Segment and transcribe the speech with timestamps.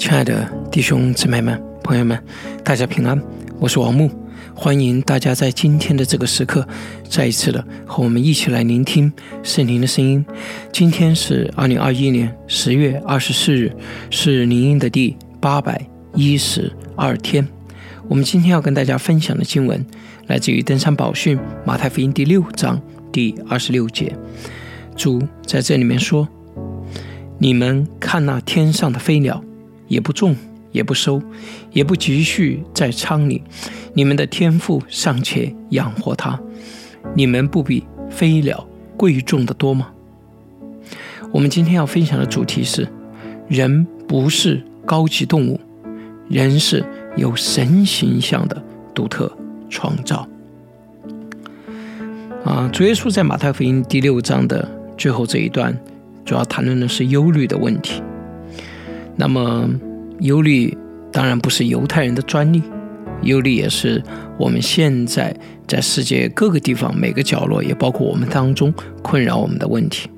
[0.00, 2.18] 亲爱的弟兄姊妹们、朋友们，
[2.64, 3.22] 大家平安，
[3.58, 4.10] 我是王木，
[4.54, 6.66] 欢迎大家在今天的这个时刻，
[7.06, 9.12] 再一次的和我们一起来聆听
[9.42, 10.24] 圣灵的声音。
[10.72, 13.76] 今天是二零二一年十月二十四日，
[14.08, 17.46] 是灵音的第八百一十二天。
[18.08, 19.84] 我们今天要跟大家分享的经文，
[20.28, 22.80] 来自于登山宝训马太福音第六章
[23.12, 24.16] 第二十六节。
[24.96, 26.26] 主在这里面说
[27.38, 29.44] ：“你们看那天上的飞鸟。”
[29.90, 30.36] 也不种，
[30.70, 31.20] 也不收，
[31.72, 33.42] 也不积蓄在仓里。
[33.92, 36.40] 你们的天赋尚且养活他，
[37.14, 38.64] 你们不比飞鸟
[38.96, 39.88] 贵重的多吗？
[41.32, 42.86] 我们今天要分享的主题是：
[43.48, 45.60] 人不是高级动物，
[46.28, 46.84] 人是
[47.16, 48.62] 有神形象的
[48.94, 49.30] 独特
[49.68, 50.28] 创造。
[52.44, 55.76] 啊，主耶稣在马太福音第六章的最后这一段，
[56.24, 58.00] 主要谈论的是忧虑的问题。
[59.20, 59.68] 那么，
[60.20, 60.74] 忧虑
[61.12, 62.62] 当然不是犹太人的专利，
[63.20, 64.02] 忧虑也是
[64.38, 65.36] 我们现在
[65.68, 70.08] 在世界各个地方每个角落，也包括我们当中困扰我们的问题。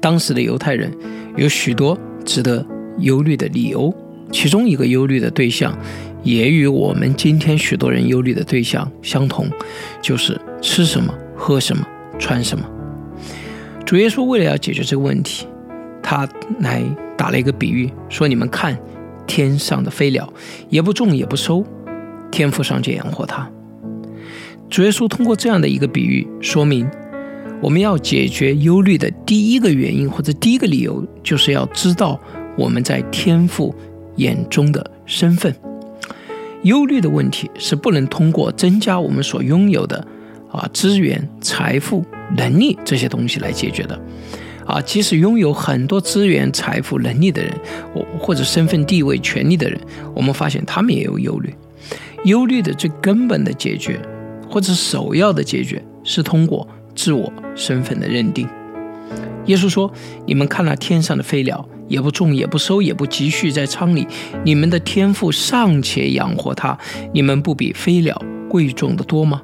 [0.00, 0.90] 当时的犹太人
[1.36, 2.64] 有许多值得
[3.00, 3.94] 忧虑的理由，
[4.32, 5.78] 其中一个忧虑的对象，
[6.22, 9.46] 也与我们今天许多人忧虑的对象相同，
[10.00, 11.86] 就是吃什么、喝什么、
[12.18, 12.64] 穿什么。
[13.84, 15.46] 主耶稣为了要解决这个问题，
[16.06, 16.26] 他
[16.60, 16.82] 来。
[17.18, 18.78] 打了一个比喻，说：“你们看，
[19.26, 20.30] 天上的飞鸟，
[20.68, 21.64] 也不种也不收，
[22.30, 23.50] 天赋上就养活它。”
[24.68, 26.86] 主耶稣通过这样的一个比喻，说明
[27.62, 32.20] 我们要解决忧虑的第一个原因或者第一个理由，就是要知道
[32.58, 33.74] 我们在天赋
[34.16, 35.56] 眼中的身份。
[36.64, 40.06] 忧虑的问题是不能通过增加我们所拥有的
[40.52, 42.04] 啊资源、财富、
[42.36, 43.98] 能力这些东西来解决的。
[44.66, 47.52] 啊，即使拥有很多资源、财富、能力的人，
[47.94, 49.80] 或或者身份、地位、权利的人，
[50.14, 51.54] 我们发现他们也有忧虑。
[52.24, 54.00] 忧虑的最根本的解决，
[54.50, 58.48] 或者首要的解决，是通过自我身份的认定。
[59.44, 59.92] 耶稣说
[60.26, 64.04] ：“你们看那天上的飞鸟，也不种，也不收，也不积蓄在仓里，
[64.44, 66.76] 你们的天赋尚且养活它，
[67.14, 69.40] 你们不比飞鸟贵重的多吗？”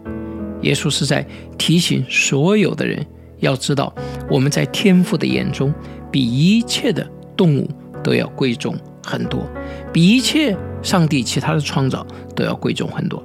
[0.62, 1.24] 耶稣是在
[1.56, 3.06] 提醒所有的人。
[3.42, 3.92] 要知道，
[4.30, 5.74] 我们在天父的眼中，
[6.12, 7.04] 比一切的
[7.36, 7.68] 动物
[8.02, 9.44] 都要贵重很多，
[9.92, 13.20] 比一切上帝其他的创造都要贵重很多。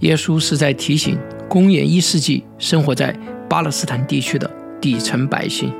[0.00, 3.14] 耶稣是在提醒公元一世纪生活在
[3.48, 4.48] 巴勒斯坦地区的
[4.80, 5.72] 底层百姓，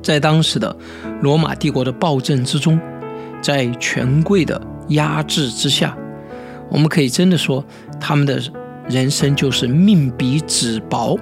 [0.00, 0.74] 在当时的
[1.22, 2.78] 罗马帝国的暴政之中，
[3.42, 4.60] 在权贵的
[4.90, 5.98] 压制之下，
[6.70, 7.64] 我们可以真的说
[8.00, 8.40] 他们的。
[8.88, 11.18] 人生就是命比纸薄，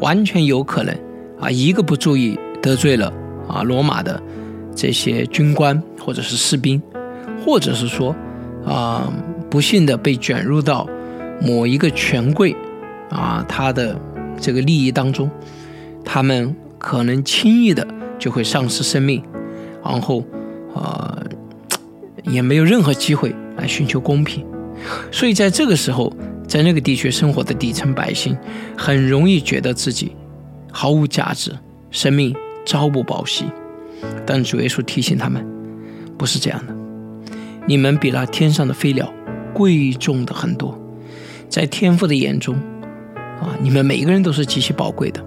[0.00, 0.92] 完全有可能
[1.40, 3.12] 啊，一个不注意得罪了
[3.48, 4.20] 啊罗马的
[4.74, 6.82] 这些军官或者是士兵，
[7.44, 8.14] 或者是说
[8.66, 9.12] 啊
[9.48, 10.88] 不幸的被卷入到
[11.40, 12.56] 某一个权贵
[13.10, 13.96] 啊他的
[14.40, 15.30] 这个利益当中，
[16.04, 17.86] 他们可能轻易的
[18.18, 19.22] 就会丧失生命，
[19.84, 20.24] 然后
[20.74, 21.16] 啊
[22.24, 24.44] 也没有任何机会来寻求公平，
[25.12, 26.12] 所以在这个时候。
[26.46, 28.36] 在那个地区生活的底层百姓，
[28.76, 30.14] 很容易觉得自己
[30.70, 31.56] 毫无价值，
[31.90, 32.34] 生命
[32.64, 33.44] 朝不保夕。
[34.26, 35.44] 但主耶稣提醒他们，
[36.18, 36.74] 不是这样的。
[37.66, 39.10] 你们比那天上的飞鸟
[39.54, 40.78] 贵重的很多，
[41.48, 42.54] 在天父的眼中，
[43.40, 45.24] 啊，你们每一个人都是极其宝贵的。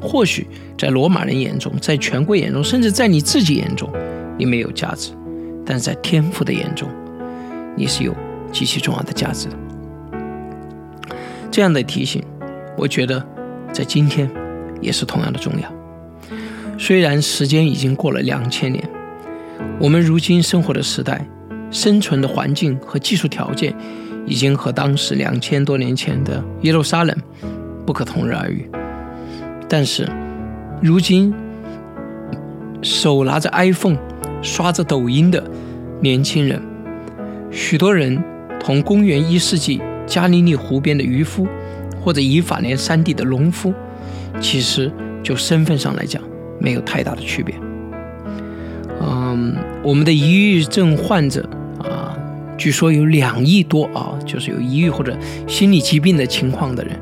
[0.00, 0.46] 或许
[0.78, 3.90] 在罗马人眼中，在权贵眼中，甚至在你自己眼中，
[4.38, 5.12] 你没有价值，
[5.66, 6.88] 但在天父的眼中，
[7.76, 8.14] 你是有
[8.52, 9.56] 极其重要的价值的。
[11.50, 12.22] 这样的提醒，
[12.76, 13.24] 我觉得
[13.72, 14.30] 在今天
[14.80, 15.68] 也是同样的重要。
[16.78, 18.88] 虽然时间已经过了两千年，
[19.78, 21.26] 我们如今生活的时代、
[21.70, 23.74] 生存的环境和技术条件，
[24.26, 27.16] 已经和当时两千多年前的耶路撒冷
[27.84, 28.70] 不可同日而语。
[29.68, 30.08] 但是，
[30.80, 31.34] 如今
[32.80, 33.98] 手拿着 iPhone、
[34.40, 35.42] 刷着抖音的
[36.00, 36.62] 年轻人，
[37.50, 38.22] 许多人
[38.58, 39.80] 同公元一世纪。
[40.10, 41.46] 加利利湖边的渔夫，
[42.02, 43.72] 或者以法莲山地的农夫，
[44.40, 44.90] 其实
[45.22, 46.20] 就身份上来讲，
[46.58, 47.54] 没有太大的区别。
[49.00, 49.54] 嗯，
[49.84, 51.48] 我们的抑郁症患者
[51.78, 52.18] 啊，
[52.58, 55.16] 据说有两亿多啊，就是有抑郁或者
[55.46, 56.98] 心理疾病的情况的人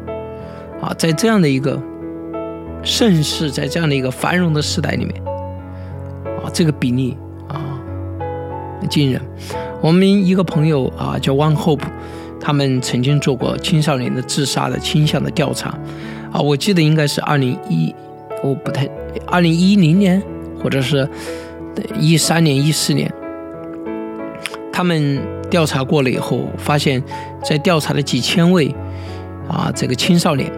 [0.82, 1.80] 啊，在这样的一个
[2.82, 5.14] 盛世，在这样的一个繁荣的时代里面
[6.44, 7.16] 啊，这个比例
[7.48, 7.80] 啊，
[8.90, 9.18] 惊人。
[9.80, 11.86] 我们一个朋友啊，叫 One Hope。
[12.40, 15.70] 他们曾经做过青少年的自杀的倾向的调查，
[16.32, 17.94] 啊，我记得应该是二零一，
[18.42, 18.88] 我不太，
[19.26, 20.22] 二零一零年，
[20.62, 21.08] 或者是
[21.98, 23.12] 一三年、一四年，
[24.72, 25.20] 他们
[25.50, 27.02] 调查过了以后，发现，
[27.44, 28.74] 在调查的几千位
[29.48, 30.50] 啊，这个青少年，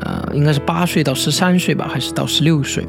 [0.00, 2.84] 呃，应该是八岁到十三岁吧，还是到十六岁，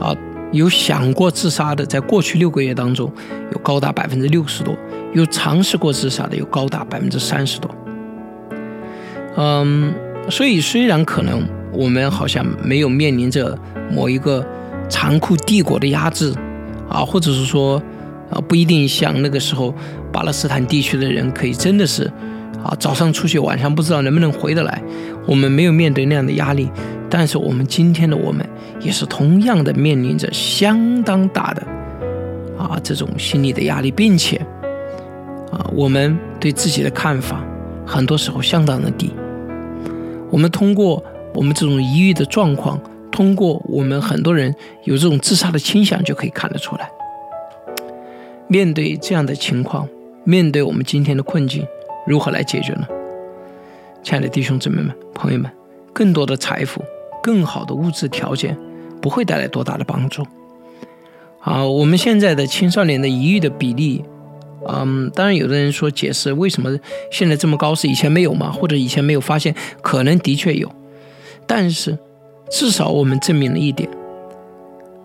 [0.00, 0.14] 啊，
[0.52, 3.12] 有想过自杀的，在过去六个月当中，
[3.52, 4.74] 有高达百分之六十多；
[5.12, 7.70] 有尝试过自杀的，有高达百分之三十多。
[9.36, 9.92] 嗯，
[10.30, 13.56] 所以虽然可能我们好像没有面临着
[13.92, 14.44] 某一个
[14.88, 16.34] 残酷帝国的压制，
[16.88, 17.80] 啊，或者是说，
[18.30, 19.74] 啊，不一定像那个时候
[20.10, 22.10] 巴勒斯坦地区的人可以真的是，
[22.64, 24.82] 啊，早上出去，晚上不知道能不能回得来。
[25.26, 26.70] 我们没有面对那样的压力，
[27.10, 28.46] 但是我们今天的我们
[28.80, 31.62] 也是同样的面临着相当大的，
[32.58, 34.36] 啊，这种心理的压力，并且，
[35.50, 37.42] 啊，我们对自己的看法
[37.86, 39.12] 很多时候相当的低。
[40.30, 41.02] 我们通过
[41.34, 42.78] 我们这种抑郁的状况，
[43.10, 44.54] 通过我们很多人
[44.84, 46.90] 有这种自杀的倾向，就可以看得出来。
[48.46, 49.88] 面对这样的情况，
[50.24, 51.66] 面对我们今天的困境，
[52.06, 52.86] 如何来解决呢？
[54.02, 55.50] 亲爱的弟兄姊妹们、朋友们，
[55.92, 56.82] 更多的财富、
[57.28, 58.56] 更好的物质条件，
[59.02, 60.26] 不会带来多大的帮助。
[61.42, 64.02] 啊，我们现在的青少年的抑郁的比例。
[64.66, 66.74] 嗯，当然，有的人说解释为什么
[67.12, 68.50] 现在这么高是以前没有吗？
[68.50, 69.54] 或者以前没有发现？
[69.82, 70.72] 可能的确有，
[71.46, 71.98] 但是
[72.50, 73.86] 至少我们证明了一点：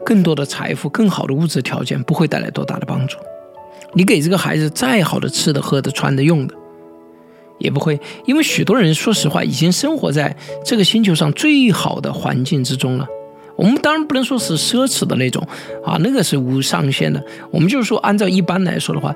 [0.05, 3.17] 更多的财富、更好的物质条件不会带来多大的帮助。
[3.91, 6.55] 你给这个孩子再好的吃的、喝的、穿的、用的，
[7.59, 10.35] 也不会，因为许多人说实话已经生活在
[10.65, 13.07] 这个星球上最好的环境之中了。
[13.55, 15.47] 我们当然不能说是奢侈的那种
[15.85, 17.23] 啊，那个是无上限的。
[17.51, 19.15] 我们就是说，按照一般来说的话，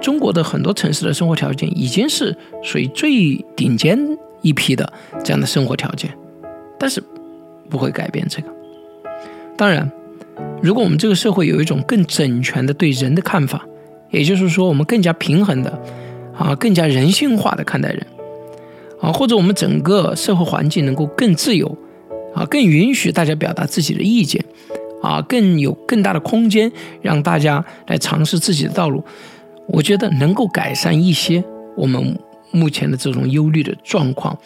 [0.00, 3.96] 中国的很多城市的生活条件已经是属于最顶尖
[4.42, 4.92] 一批的
[5.22, 6.12] 这样的生活条件，
[6.80, 7.00] 但是
[7.70, 8.48] 不会改变这个。
[9.56, 9.88] 当然，
[10.60, 13.64] 如果我们这个社会有一种更整全的对人的看法，
[14.10, 15.80] 也就是说，我们更加平衡的
[16.36, 18.06] 啊，更加人性化的看待人
[19.00, 21.76] 啊，或者我们整个社会环境能够更自由。
[22.34, 24.44] 啊，更允许大家表达自己的意见，
[25.02, 29.02] 啊，更有更大的空间让大家来尝试自己的道路。
[29.68, 31.42] 我觉得能够改善一些
[31.74, 32.18] 我们
[32.50, 34.38] 目前的这种忧虑的状况，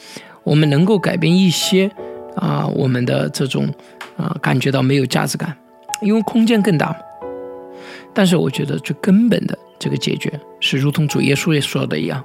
[0.44, 1.90] 我们能够改变一些
[2.36, 3.68] 啊我们的这种
[4.16, 5.56] 啊感觉到没有价值感，
[6.00, 6.96] 因为空间更大。
[8.14, 12.22] 但是我觉得最根本的这个解决是，如同主耶稣也说的一样，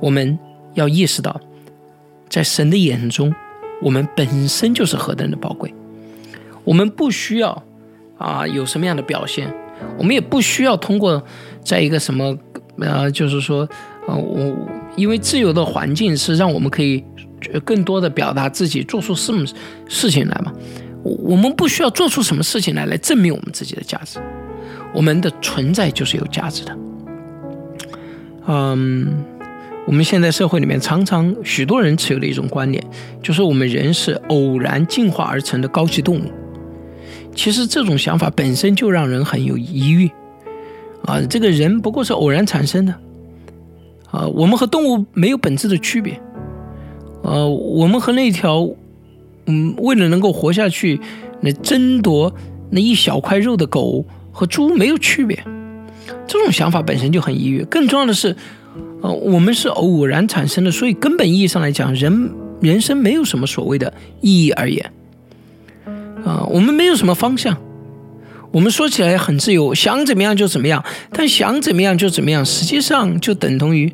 [0.00, 0.38] 我们
[0.72, 1.38] 要意识到，
[2.30, 3.34] 在神的眼中。
[3.80, 5.72] 我们本身就是何等的宝贵，
[6.64, 7.62] 我们不需要
[8.16, 9.54] 啊有什么样的表现，
[9.96, 11.22] 我们也不需要通过
[11.62, 12.36] 在一个什么
[12.78, 13.68] 呃，就是说
[14.08, 17.04] 呃，我因为自由的环境是让我们可以
[17.64, 19.46] 更多的表达自己，做出什么
[19.88, 20.52] 事情来嘛。
[21.04, 24.18] 我们不需要做出什么事情来来证明我们自己的价值，
[24.94, 26.78] 我们的存在就是有价值的。
[28.46, 29.24] 嗯。
[29.86, 32.84] 我们现在社会里面常常许多人持有的一种观点，
[33.22, 36.24] 就是我们人是偶然进化而成的高级动物。
[37.34, 40.10] 其实这种想法本身就让人很有疑虑
[41.06, 41.22] 啊！
[41.30, 42.94] 这个人不过是偶然产生的
[44.10, 44.26] 啊！
[44.26, 46.20] 我们和动物没有本质的区别，
[47.22, 48.68] 呃，我们和那条
[49.46, 51.00] 嗯为了能够活下去
[51.40, 52.30] 那争夺
[52.68, 54.04] 那一小块肉的狗
[54.38, 55.36] 和猪没有区别。
[56.28, 57.64] 这种想法本身就很抑郁。
[57.64, 58.36] 更重要的是。
[59.00, 62.30] 呃，我们是偶然产生的，所以根本意义上来讲，人
[62.60, 64.92] 人生没有什么所谓的意义而言。
[66.24, 67.56] 啊，我们没有什么方向，
[68.50, 73.92] 我们说起来很自由，想怎么样就怎么样，但想怎么样就怎么样，实际上就等同于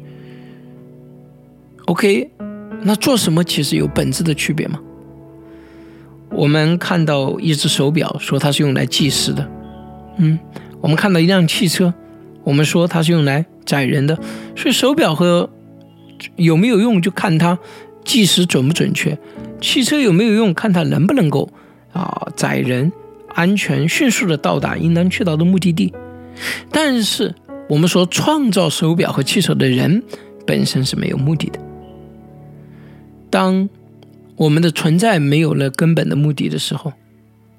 [1.84, 2.30] ，OK，
[2.82, 4.80] 那做什么其实有本质的区别吗？
[6.30, 9.46] 我们看到一只手表，说它是用来计时的，
[10.18, 10.38] 嗯，
[10.80, 11.92] 我们看到一辆汽车，
[12.42, 13.46] 我们说它是用来。
[13.66, 14.14] 载人的，
[14.54, 15.48] 所以手表和
[16.36, 17.58] 有没有用就看它
[18.04, 19.18] 计时准不准确。
[19.58, 21.48] 汽车有没有用，看它能不能够
[21.94, 22.92] 啊载人
[23.28, 25.94] 安全迅速的到达应当去到的目的地。
[26.70, 27.34] 但是
[27.70, 30.02] 我们说创造手表和汽车的人
[30.46, 31.58] 本身是没有目的的。
[33.30, 33.70] 当
[34.36, 36.92] 我们的存在没有了根本的目的的时候，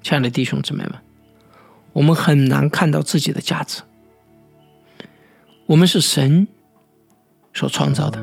[0.04, 0.92] 亲爱的弟兄姊妹们，
[1.96, 3.80] 我们很难看到自己的价值。
[5.64, 6.46] 我们是神
[7.54, 8.22] 所创造的，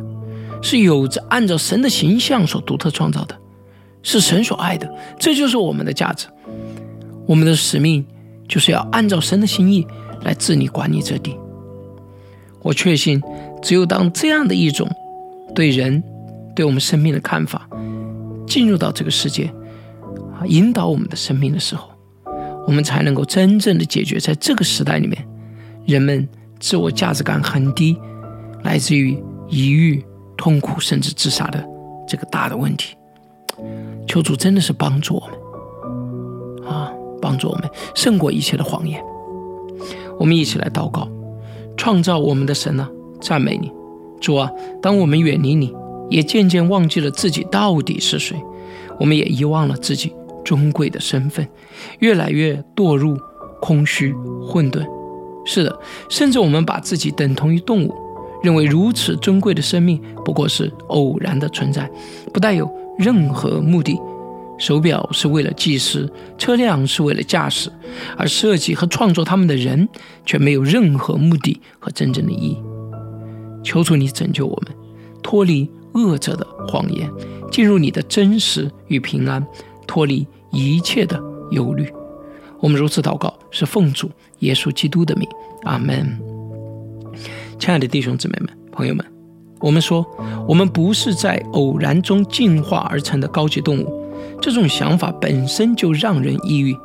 [0.62, 3.36] 是有着按照神的形象所独特创造的，
[4.04, 4.88] 是神所爱的，
[5.18, 6.28] 这就是我们的价值。
[7.26, 8.06] 我们的使命
[8.48, 9.88] 就是要按照神的心意
[10.22, 11.36] 来治理管理这地。
[12.62, 13.20] 我确信，
[13.64, 14.88] 只有当这样的一种
[15.56, 16.04] 对人、
[16.56, 17.68] 对我们生命的看法
[18.46, 19.52] 进入到这个世界
[20.40, 21.90] 啊，引导我们的生命的时候，
[22.66, 25.28] 我们才能够真正的解决在这个时代里面，
[25.86, 26.28] 人们
[26.60, 27.98] 自我价值感很低，
[28.64, 30.04] 来自于抑郁、
[30.38, 31.64] 痛苦甚至自杀的
[32.08, 32.96] 这个大的问题。
[34.08, 36.92] 求主真的是帮助我们啊，
[37.22, 39.04] 帮助我们胜过一切的谎言。
[40.20, 41.08] 我们一起来祷告，
[41.76, 42.90] 创造我们的神啊，
[43.20, 43.72] 赞美你，
[44.22, 44.50] 主啊！
[44.82, 45.74] 当我们远离你，
[46.10, 48.42] 也渐渐忘记了自己到底是谁，
[49.00, 51.48] 我们也遗忘了自己尊贵的身份，
[52.00, 53.18] 越来越堕入
[53.62, 54.14] 空虚
[54.46, 54.86] 混沌。
[55.46, 57.94] 是的，甚至我们把自己等同于动物，
[58.42, 61.90] 认为如此尊贵的生命不过是偶然的存在，
[62.34, 64.00] 不带有任何目的。
[64.60, 67.70] 手表是为了计时，车辆是为了驾驶，
[68.16, 69.90] 而设计和创作它们的人
[70.26, 72.58] 却没有任何目的和真正的意义。
[73.64, 74.74] 求主你拯救我们，
[75.22, 77.10] 脱离恶者的谎言，
[77.52, 79.46] 进入你的真实与平安，
[79.88, 81.22] 脱离一切的
[81.52, 81.92] 忧虑。
[82.60, 84.10] 我们如此祷告，是奉主
[84.40, 85.28] 耶稣基督的名，
[85.64, 86.18] 阿门。
[87.60, 89.06] 亲爱的弟兄姊妹们、朋友们，
[89.60, 90.06] 我们说，
[90.48, 94.04] 我们不是在偶然中进化而成的高级动物。
[94.42, 96.76] 这种想法本身就让人抑郁，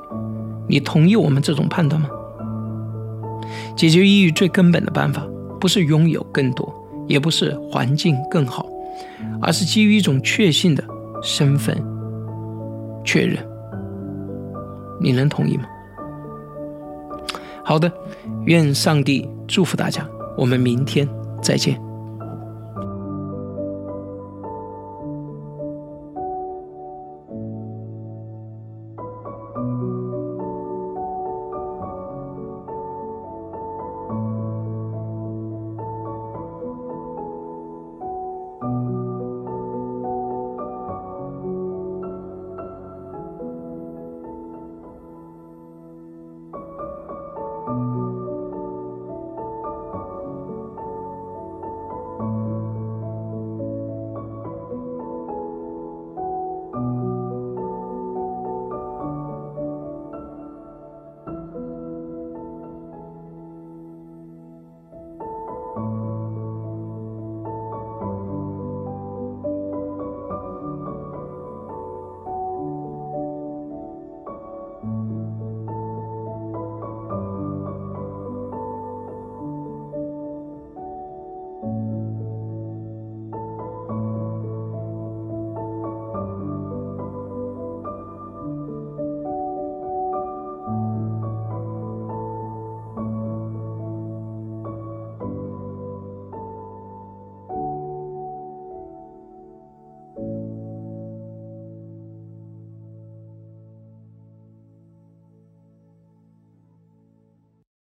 [0.69, 2.09] 你同意我们这种判断吗？
[3.77, 5.27] 解决抑郁最根本的办法，
[5.61, 6.73] 不是拥有更多，
[7.07, 8.67] 也不是环境更好，
[9.41, 10.85] 而是基于一种确信的
[11.23, 11.77] 身份
[13.09, 13.43] 确认。
[15.01, 15.65] 你能同意吗？
[17.65, 17.91] 好的，
[18.45, 21.09] 愿上帝祝福大家，我们明天
[21.43, 21.81] 再见。